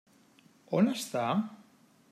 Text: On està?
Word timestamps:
On 0.79 0.89
està? 0.95 1.27